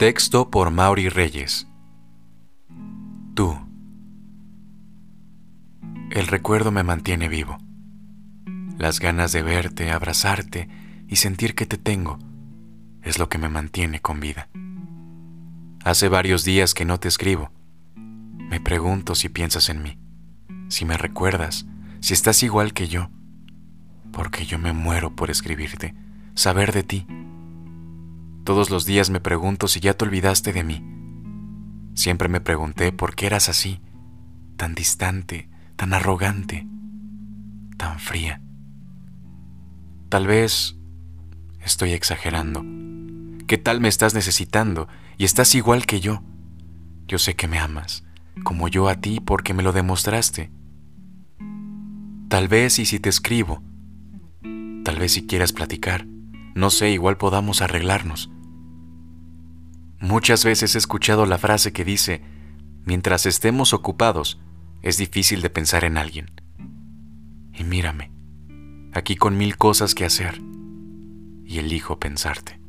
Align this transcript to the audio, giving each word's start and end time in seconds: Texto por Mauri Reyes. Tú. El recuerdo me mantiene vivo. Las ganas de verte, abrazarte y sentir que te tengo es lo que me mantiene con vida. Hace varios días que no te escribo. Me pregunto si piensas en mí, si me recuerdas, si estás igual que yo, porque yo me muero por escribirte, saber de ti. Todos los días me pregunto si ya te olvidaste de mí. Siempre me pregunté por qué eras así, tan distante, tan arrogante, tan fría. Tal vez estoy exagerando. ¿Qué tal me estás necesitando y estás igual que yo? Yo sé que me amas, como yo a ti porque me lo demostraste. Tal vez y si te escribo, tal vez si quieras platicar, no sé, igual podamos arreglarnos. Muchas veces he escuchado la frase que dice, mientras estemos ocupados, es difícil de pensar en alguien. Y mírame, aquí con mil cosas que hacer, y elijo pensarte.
Texto 0.00 0.48
por 0.48 0.70
Mauri 0.70 1.10
Reyes. 1.10 1.68
Tú. 3.34 3.54
El 6.10 6.26
recuerdo 6.26 6.70
me 6.70 6.82
mantiene 6.82 7.28
vivo. 7.28 7.58
Las 8.78 8.98
ganas 8.98 9.32
de 9.32 9.42
verte, 9.42 9.90
abrazarte 9.90 10.70
y 11.06 11.16
sentir 11.16 11.54
que 11.54 11.66
te 11.66 11.76
tengo 11.76 12.18
es 13.02 13.18
lo 13.18 13.28
que 13.28 13.36
me 13.36 13.50
mantiene 13.50 14.00
con 14.00 14.20
vida. 14.20 14.48
Hace 15.84 16.08
varios 16.08 16.44
días 16.44 16.72
que 16.72 16.86
no 16.86 16.98
te 16.98 17.08
escribo. 17.08 17.50
Me 17.94 18.58
pregunto 18.58 19.14
si 19.14 19.28
piensas 19.28 19.68
en 19.68 19.82
mí, 19.82 19.98
si 20.68 20.86
me 20.86 20.96
recuerdas, 20.96 21.66
si 22.00 22.14
estás 22.14 22.42
igual 22.42 22.72
que 22.72 22.88
yo, 22.88 23.10
porque 24.12 24.46
yo 24.46 24.58
me 24.58 24.72
muero 24.72 25.14
por 25.14 25.30
escribirte, 25.30 25.94
saber 26.32 26.72
de 26.72 26.84
ti. 26.84 27.06
Todos 28.44 28.70
los 28.70 28.86
días 28.86 29.10
me 29.10 29.20
pregunto 29.20 29.68
si 29.68 29.80
ya 29.80 29.94
te 29.94 30.04
olvidaste 30.04 30.52
de 30.52 30.64
mí. 30.64 30.84
Siempre 31.94 32.28
me 32.28 32.40
pregunté 32.40 32.92
por 32.92 33.14
qué 33.14 33.26
eras 33.26 33.48
así, 33.48 33.80
tan 34.56 34.74
distante, 34.74 35.48
tan 35.76 35.92
arrogante, 35.92 36.66
tan 37.76 37.98
fría. 37.98 38.40
Tal 40.08 40.26
vez 40.26 40.76
estoy 41.64 41.92
exagerando. 41.92 42.64
¿Qué 43.46 43.58
tal 43.58 43.80
me 43.80 43.88
estás 43.88 44.14
necesitando 44.14 44.88
y 45.18 45.24
estás 45.24 45.54
igual 45.54 45.84
que 45.84 46.00
yo? 46.00 46.22
Yo 47.06 47.18
sé 47.18 47.34
que 47.34 47.48
me 47.48 47.58
amas, 47.58 48.04
como 48.44 48.68
yo 48.68 48.88
a 48.88 48.96
ti 48.96 49.20
porque 49.20 49.54
me 49.54 49.62
lo 49.62 49.72
demostraste. 49.72 50.50
Tal 52.28 52.48
vez 52.48 52.78
y 52.78 52.86
si 52.86 53.00
te 53.00 53.08
escribo, 53.08 53.62
tal 54.84 54.98
vez 54.98 55.12
si 55.12 55.26
quieras 55.26 55.52
platicar, 55.52 56.06
no 56.54 56.70
sé, 56.70 56.90
igual 56.90 57.16
podamos 57.16 57.62
arreglarnos. 57.62 58.30
Muchas 60.00 60.44
veces 60.44 60.74
he 60.74 60.78
escuchado 60.78 61.26
la 61.26 61.38
frase 61.38 61.72
que 61.72 61.84
dice, 61.84 62.22
mientras 62.84 63.26
estemos 63.26 63.72
ocupados, 63.72 64.40
es 64.82 64.96
difícil 64.96 65.42
de 65.42 65.50
pensar 65.50 65.84
en 65.84 65.98
alguien. 65.98 66.30
Y 67.52 67.64
mírame, 67.64 68.10
aquí 68.92 69.16
con 69.16 69.36
mil 69.36 69.56
cosas 69.56 69.94
que 69.94 70.04
hacer, 70.04 70.40
y 71.44 71.58
elijo 71.58 71.98
pensarte. 71.98 72.59